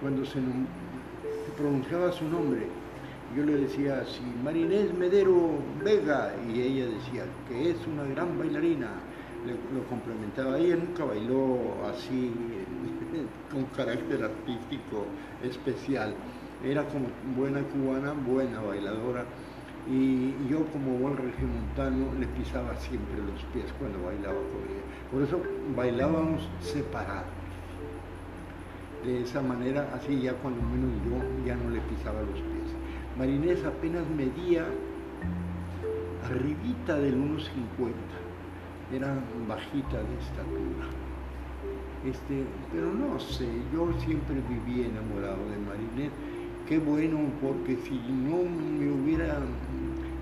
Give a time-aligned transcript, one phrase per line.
[0.00, 0.38] cuando se,
[1.56, 2.66] pronunciaba su nombre,
[3.36, 8.88] yo le decía así, Marinés Medero Vega, y ella decía que es una gran bailarina,
[9.74, 10.58] lo complementaba.
[10.58, 11.58] Ella nunca bailó
[11.92, 12.32] así,
[13.52, 15.06] con carácter artístico
[15.42, 16.14] especial,
[16.64, 17.06] era como
[17.36, 19.24] buena cubana, buena bailadora
[19.88, 24.84] y yo como buen regimontano le pisaba siempre los pies cuando bailaba con ella.
[25.10, 25.40] Por eso
[25.74, 27.39] bailábamos separados.
[29.04, 32.74] De esa manera, así ya cuando menos yo ya no le pisaba los pies.
[33.16, 34.66] Marinés apenas medía
[36.24, 37.92] arribita del 1,50.
[38.94, 39.14] Era
[39.48, 40.86] bajita de estatura.
[42.04, 46.12] Este, pero no sé, yo siempre viví enamorado de Marinés
[46.70, 49.38] qué bueno, porque si no me hubiera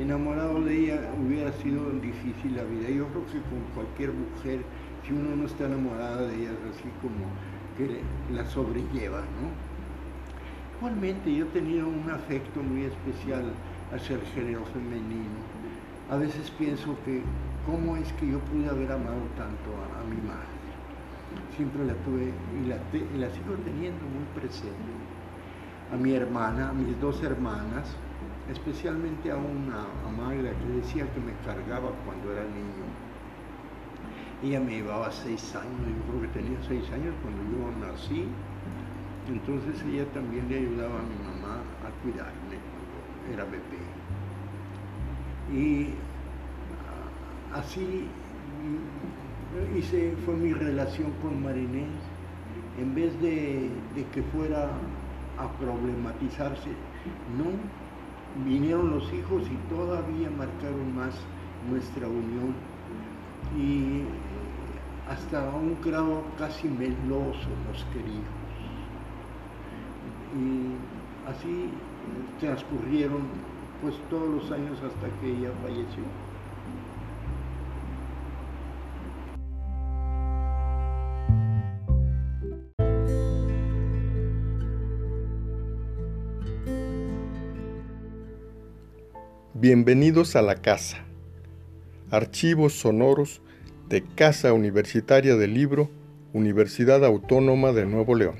[0.00, 2.90] enamorado de ella, hubiera sido difícil la vida.
[2.90, 4.60] Yo creo que con cualquier mujer,
[5.06, 7.30] si uno no está enamorado de ella, así como
[7.76, 8.00] que
[8.32, 9.72] la sobrelleva, ¿no?
[10.78, 13.52] Igualmente yo tenido un afecto muy especial
[13.94, 15.38] hacia el género femenino.
[16.10, 17.22] A veces pienso que
[17.64, 20.58] cómo es que yo pude haber amado tanto a, mi madre.
[21.56, 24.92] Siempre la tuve y la, y la sigo teniendo muy presente
[25.92, 27.94] a mi hermana, a mis dos hermanas,
[28.50, 33.11] especialmente a una a Magda que decía que me cargaba cuando era niño.
[34.42, 38.26] Ella me llevaba seis años, yo creo que tenía seis años cuando yo nací.
[39.28, 43.82] Entonces ella también le ayudaba a mi mamá a cuidarme cuando era bebé.
[45.52, 45.90] Y
[47.54, 48.08] ah, así
[49.76, 51.86] hice, fue mi relación con Marinés.
[52.80, 54.70] En vez de, de que fuera
[55.38, 56.70] a problematizarse.
[57.38, 61.14] No, vinieron los hijos y todavía marcaron más
[61.70, 62.54] nuestra unión
[63.56, 64.02] y
[65.08, 68.42] hasta un grado casi meloso nos queríamos.
[70.34, 71.70] Y así
[72.40, 73.22] transcurrieron
[73.80, 76.04] pues todos los años hasta que ella falleció.
[89.54, 90.98] Bienvenidos a la casa.
[92.10, 93.40] Archivos sonoros
[93.92, 95.90] de Casa Universitaria del Libro,
[96.32, 98.36] Universidad Autónoma de Nuevo León.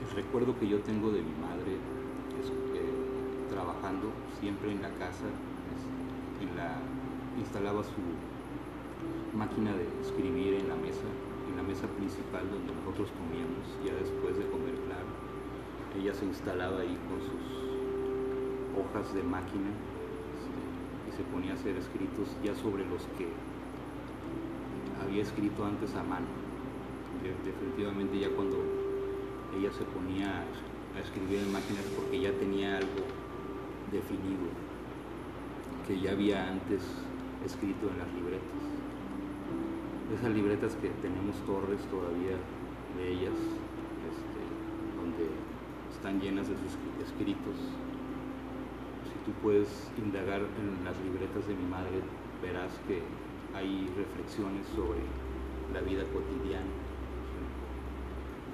[0.00, 1.76] El recuerdo que yo tengo de mi madre
[2.42, 4.10] es que trabajando
[4.40, 5.26] siempre en la casa,
[6.40, 6.80] en la,
[7.38, 8.02] instalaba su
[9.38, 11.06] máquina de escribir en la mesa,
[11.56, 15.08] en la mesa principal donde nosotros comíamos, ya después de comer, claro.
[15.96, 17.40] Ella se instalaba ahí con sus
[18.76, 19.72] hojas de máquina
[21.08, 23.28] y se ponía a hacer escritos ya sobre los que
[25.02, 26.26] había escrito antes a mano.
[27.42, 28.58] definitivamente ya cuando
[29.56, 30.44] ella se ponía
[30.94, 33.00] a escribir en máquinas porque ya tenía algo
[33.90, 34.52] definido
[35.86, 36.82] que ya había antes
[37.44, 38.60] escrito en las libretas
[40.14, 42.38] esas libretas que tenemos torres todavía
[42.96, 43.34] de ellas,
[44.06, 44.42] este,
[44.94, 45.26] donde
[45.90, 47.58] están llenas de sus escritos.
[49.04, 52.00] Si tú puedes indagar en las libretas de mi madre,
[52.40, 53.02] verás que
[53.54, 55.00] hay reflexiones sobre
[55.74, 56.70] la vida cotidiana.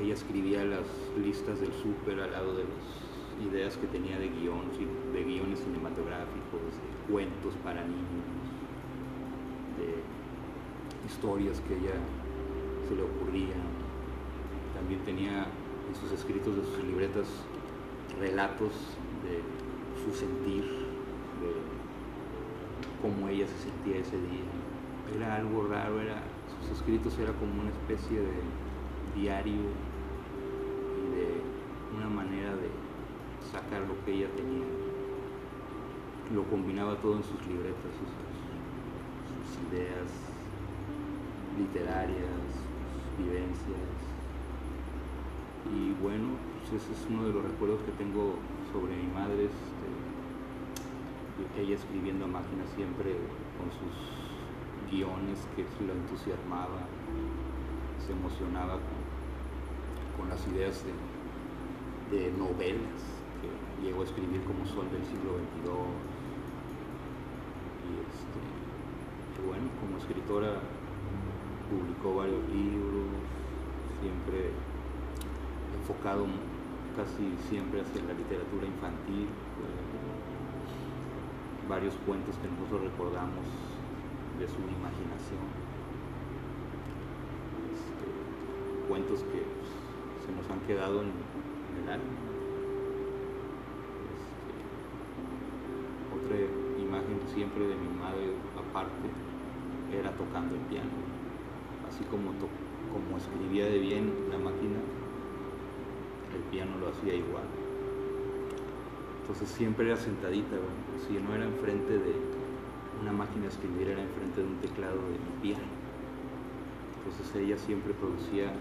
[0.00, 0.86] Ella escribía las
[1.16, 4.76] listas del súper al lado de las ideas que tenía de guiones,
[5.12, 8.26] de guiones cinematográficos, de cuentos para niños,
[9.78, 10.15] de
[11.06, 11.94] historias que ella
[12.88, 13.62] se le ocurrían.
[14.74, 15.46] También tenía
[15.88, 17.26] en sus escritos de sus libretas
[18.18, 18.72] relatos
[19.22, 19.40] de
[20.02, 20.64] su sentir,
[21.40, 21.52] de
[23.00, 24.44] cómo ella se sentía ese día.
[25.14, 26.22] Era algo raro, era,
[26.60, 28.40] sus escritos era como una especie de
[29.14, 29.62] diario
[31.00, 32.68] y de una manera de
[33.50, 34.66] sacar lo que ella tenía.
[36.34, 37.92] Lo combinaba todo en sus libretas,
[39.30, 40.35] sus ideas,
[41.58, 42.44] literarias,
[43.18, 43.96] vivencias.
[45.72, 48.36] Y bueno, pues ese es uno de los recuerdos que tengo
[48.72, 49.88] sobre mi madre, este,
[51.60, 53.16] ella escribiendo a máquina siempre
[53.58, 53.94] con sus
[54.90, 56.86] guiones que la entusiasmaba,
[58.04, 58.78] se emocionaba
[60.16, 60.82] con, las ideas
[62.10, 63.00] de, novelas
[63.40, 63.48] que
[63.84, 65.70] llegó a escribir como Sol del siglo XXII.
[67.86, 68.40] Y, este,
[69.38, 70.60] y bueno, como escritora
[71.70, 73.06] publicó varios libros,
[74.00, 74.50] siempre
[75.80, 76.26] enfocado
[76.96, 79.28] casi siempre hacia la literatura infantil,
[81.68, 83.44] varios cuentos que nosotros recordamos
[84.38, 85.44] de su imaginación,
[87.74, 88.06] este,
[88.88, 89.42] cuentos que
[90.24, 91.12] se nos han quedado en,
[91.76, 92.16] el alma.
[94.16, 94.56] Este,
[96.16, 96.36] otra
[96.80, 99.10] imagen siempre de mi madre aparte
[99.92, 100.88] era tocando el piano,
[101.88, 102.32] así como,
[102.92, 104.78] como escribía de bien la máquina,
[106.34, 107.44] el piano lo hacía igual.
[109.22, 110.56] Entonces siempre era sentadita,
[111.06, 112.14] si no era enfrente de
[113.02, 115.66] una máquina escribir, era enfrente de un teclado de piano.
[116.98, 118.52] Entonces ella siempre producía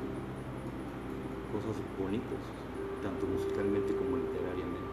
[1.54, 2.44] cosas bonitas,
[3.02, 4.85] tanto musicalmente como literariamente.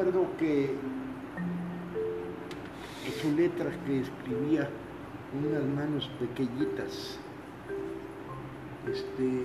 [0.00, 0.64] Recuerdo que
[3.06, 4.68] en su letra que escribía
[5.38, 7.18] unas manos pequeñitas.
[8.90, 9.44] Este,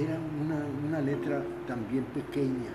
[0.00, 2.70] era una, una letra también pequeña.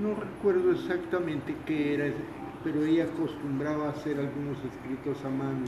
[0.00, 2.14] No recuerdo exactamente qué era,
[2.62, 5.64] pero ella acostumbraba a hacer algunos escritos a mano,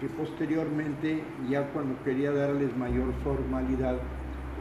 [0.00, 3.96] que posteriormente, ya cuando quería darles mayor formalidad,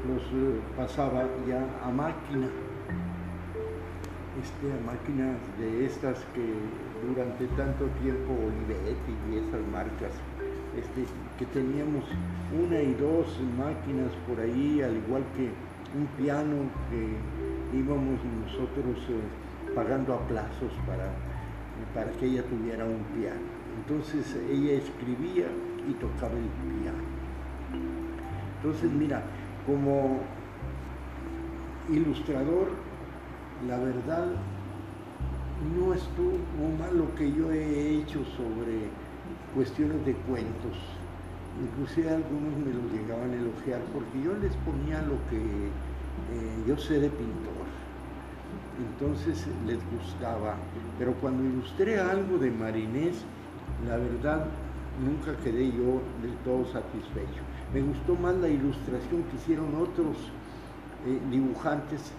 [0.08, 2.48] los eh, pasaba ya a máquina,
[4.44, 6.44] este, máquinas de estas que
[7.08, 10.12] durante tanto tiempo Olivetti y esas marcas,
[10.76, 11.06] este,
[11.40, 12.04] que teníamos
[12.52, 15.48] una y dos máquinas por ahí, al igual que
[15.96, 21.08] un piano que íbamos nosotros eh, pagando a plazos para,
[21.94, 23.48] para que ella tuviera un piano.
[23.80, 25.48] Entonces ella escribía
[25.88, 26.52] y tocaba el
[26.82, 27.04] piano.
[28.58, 29.22] Entonces, mira,
[29.66, 30.20] como
[31.90, 32.68] ilustrador,
[33.68, 34.28] la verdad,
[35.78, 36.38] no estuvo
[36.78, 38.90] mal lo que yo he hecho sobre
[39.56, 40.78] cuestiones de cuentos.
[41.62, 46.78] Inclusive algunos me los llegaban a elogiar porque yo les ponía lo que eh, yo
[46.78, 47.68] sé de pintor.
[48.78, 50.56] Entonces les gustaba.
[50.98, 53.24] Pero cuando ilustré algo de Marinés,
[53.88, 54.46] la verdad
[55.00, 57.42] nunca quedé yo del todo satisfecho.
[57.74, 60.18] Me gustó más la ilustración que hicieron otros
[61.06, 62.12] eh, dibujantes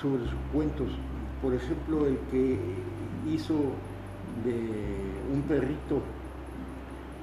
[0.00, 0.88] sobre sus cuentos.
[1.40, 2.58] Por ejemplo, el que
[3.28, 3.54] hizo
[4.44, 6.02] de un perrito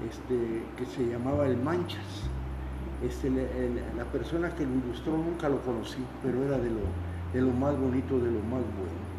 [0.07, 2.29] este, que se llamaba El Manchas.
[3.03, 6.81] Este, la persona que lo ilustró nunca lo conocí, pero era de lo,
[7.33, 9.09] de más bonito, de lo más bueno.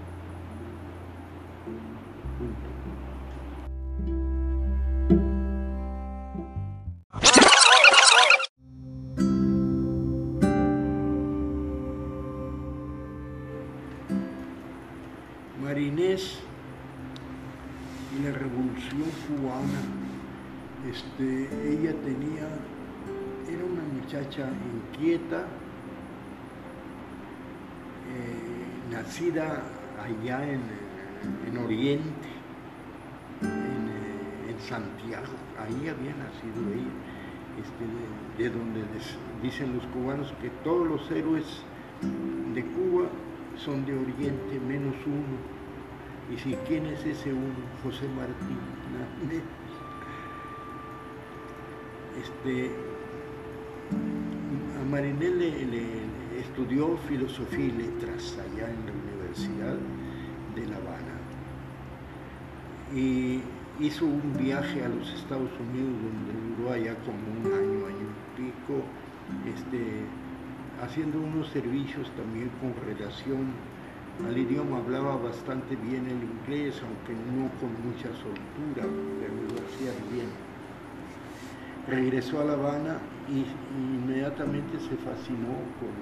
[19.36, 19.80] Cubana,
[20.88, 22.48] este, ella tenía,
[23.48, 25.46] era una muchacha inquieta,
[28.08, 29.62] eh, nacida
[30.02, 30.62] allá en,
[31.46, 32.28] en Oriente,
[33.42, 36.96] en, eh, en, Santiago, ahí había nacido ella,
[37.60, 38.82] este, de, de donde
[39.42, 41.44] dicen los cubanos que todos los héroes
[42.54, 43.06] de Cuba
[43.56, 45.59] son de Oriente menos uno.
[46.32, 47.32] Y si quién es ese
[47.82, 48.58] José Martín.
[52.20, 52.70] Este,
[54.80, 59.76] a Marinel le estudió filosofía y letras allá en la Universidad
[60.54, 61.16] de La Habana.
[62.94, 63.40] Y
[63.80, 68.06] hizo un viaje a los Estados Unidos donde duró allá como un año, año
[68.36, 68.82] y pico,
[69.46, 70.04] este,
[70.82, 73.52] haciendo unos servicios también con relación
[74.26, 74.78] al idioma.
[74.78, 78.86] Hablaba bastante bien el inglés, aunque no con mucha soltura,
[79.20, 80.28] pero lo hacía bien.
[81.88, 82.98] Regresó a La Habana
[83.28, 83.44] y,
[83.76, 85.94] inmediatamente se fascinó con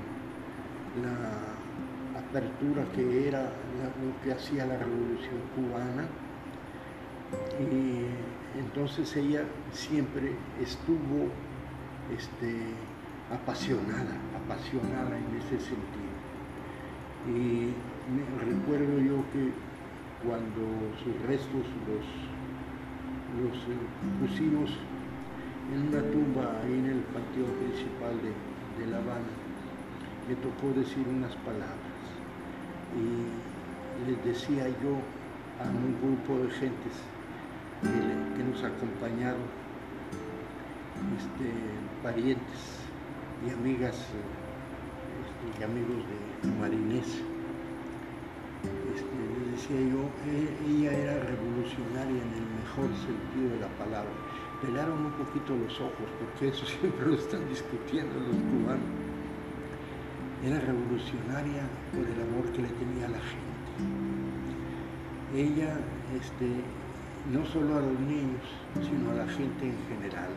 [1.02, 6.06] la apertura que era lo que hacía la revolución cubana.
[7.60, 11.28] Y entonces ella siempre estuvo
[12.16, 12.56] este,
[13.32, 16.08] apasionada, apasionada en ese sentido.
[17.28, 17.74] Y
[18.08, 19.52] me, recuerdo yo que
[20.24, 20.64] cuando
[21.04, 21.64] sus restos
[23.36, 23.86] los, eh,
[24.20, 24.70] pusimos
[25.72, 29.34] en una tumba ahí en el panteón principal de, La Habana,
[30.28, 31.98] me tocó decir unas palabras
[32.94, 34.96] y les decía yo
[35.60, 36.94] a un grupo de gentes
[37.82, 39.42] que, nos acompañaron,
[41.18, 41.52] este,
[42.02, 42.80] parientes
[43.46, 46.04] y amigas este, y amigos
[46.42, 47.37] de Marinés.
[49.58, 54.14] Decía yo, e, ella era revolucionaria en el mejor sentido de la palabra.
[54.62, 58.86] Pelaron un poquito los ojos, porque eso siempre lo están discutiendo los cubanos.
[60.46, 63.74] Era revolucionaria por el amor que le tenía a la gente.
[65.34, 65.74] Ella,
[66.14, 66.46] este,
[67.34, 68.46] no solo a los niños,
[68.78, 70.30] sino a la gente en general,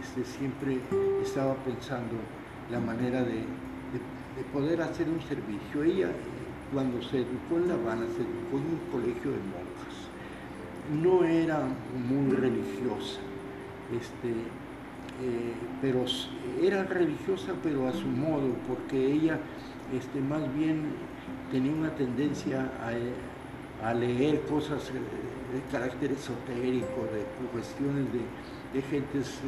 [0.00, 0.80] este, siempre
[1.22, 2.16] estaba pensando
[2.70, 5.84] la manera de, de poder hacer un servicio.
[5.84, 6.08] Ella
[6.74, 9.94] cuando se educó en La Habana, se educó en un colegio de monjas.
[11.02, 11.60] No era
[12.08, 13.20] muy religiosa,
[13.96, 14.30] este,
[15.22, 16.04] eh, pero
[16.60, 19.38] era religiosa pero a su modo, porque ella
[19.96, 20.82] este, más bien
[21.50, 29.40] tenía una tendencia a, leer cosas de carácter esotérico, de cuestiones de, gentes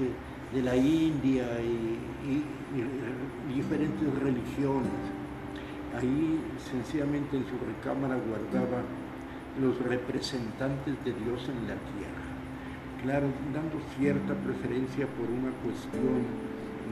[0.53, 2.45] de la India y
[3.55, 5.16] diferentes religiones.
[5.97, 6.39] Ahí
[6.71, 8.83] sencillamente en su recámara guardaba
[9.61, 12.27] los representantes de Dios en la tierra.
[13.03, 16.21] Claro, dando cierta preferencia por una cuestión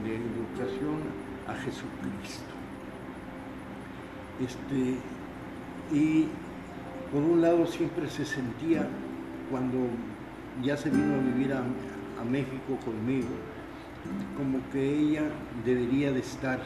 [0.04, 1.02] de educación
[1.46, 2.54] a Jesucristo.
[4.40, 4.96] Este,
[5.92, 6.28] y
[7.12, 8.88] por un lado siempre se sentía,
[9.50, 9.78] cuando
[10.62, 13.28] ya se vino a vivir a, a México conmigo,
[14.36, 15.24] como que ella
[15.64, 16.60] debería de estar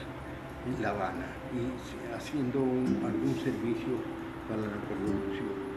[0.76, 3.94] en La Habana y haciendo algún servicio
[4.48, 5.68] para la revolución.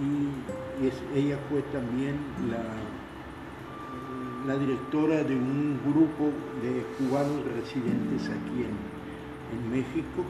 [0.00, 2.16] Y ella fue también
[2.50, 2.62] la,
[4.46, 6.30] la directora de un grupo
[6.62, 9.00] de cubanos residentes aquí en,
[9.68, 10.24] México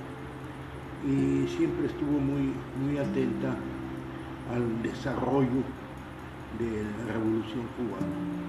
[1.06, 3.54] y siempre estuvo muy, muy atenta
[4.50, 5.62] al desarrollo
[6.58, 8.39] de la revolución cubana.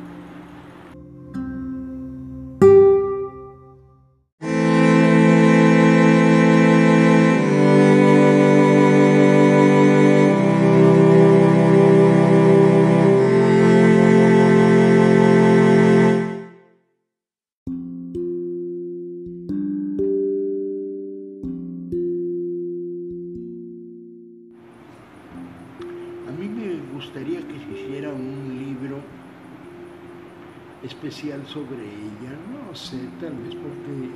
[30.84, 34.10] Especial sobre ella, no sé, tal vez porque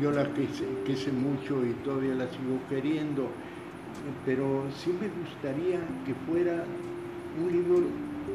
[0.00, 3.28] yo la quise, mucho y todavía la sigo queriendo,
[4.24, 6.64] pero sí me gustaría que fuera
[7.42, 7.82] un libro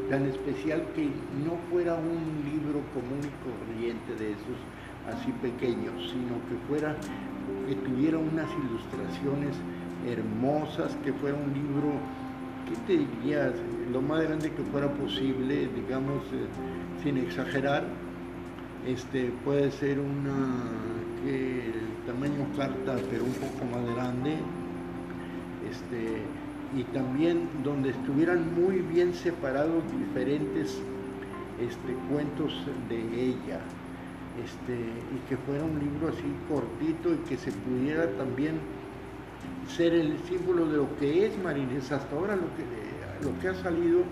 [0.10, 1.06] tan especial que
[1.46, 4.60] no fuera un libro común y corriente de esos
[5.08, 6.96] así pequeños, sino que fuera,
[7.68, 9.56] que tuviera unas ilustraciones
[10.08, 11.92] hermosas, que fuera un libro,
[12.70, 13.54] ¿qué te dirías?
[13.92, 16.48] Lo más grande que fuera posible, digamos, eh,
[17.04, 17.84] sin exagerar,
[18.88, 20.48] este, puede ser una
[21.24, 24.38] que el tamaño carta pero un poco más grande.
[25.70, 26.22] Este,
[26.78, 30.80] y también donde estuvieran muy bien separados diferentes
[31.60, 32.54] este, cuentos
[32.88, 33.60] de ella.
[34.46, 38.60] Este, y que fuera un libro así cortito y que se pudiera también
[39.70, 44.04] ser el símbolo de lo que es Marinés hasta ahora lo que, ha salido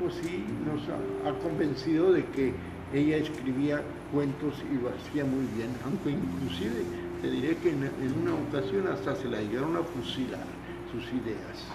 [0.00, 2.54] pues sí nos ha, convencido de que
[2.92, 3.82] ella escribía
[4.12, 6.84] cuentos y lo hacía muy bien, aunque inclusive
[7.20, 7.90] te diré que en,
[8.22, 10.46] una ocasión hasta se la llegaron a fusilar
[10.92, 11.66] sus ideas,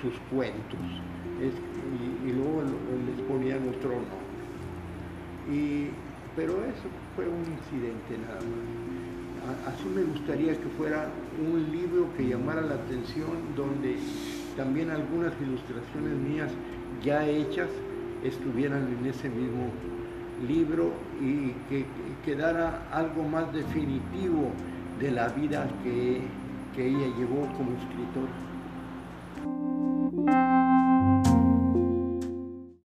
[0.00, 0.78] sus, cuentos,
[2.24, 4.20] y, luego les ponían otro nombre.
[5.50, 5.88] Y,
[6.36, 9.19] pero eso fue un incidente nada más.
[9.66, 11.08] Así me gustaría que fuera
[11.40, 13.96] un libro que llamara la atención, donde
[14.56, 16.50] también algunas ilustraciones mías
[17.02, 17.68] ya hechas
[18.22, 19.70] estuvieran en ese mismo
[20.46, 21.86] libro y que
[22.24, 24.50] quedara algo más definitivo
[24.98, 26.20] de la vida que,
[26.76, 28.29] ella llevó como escritora.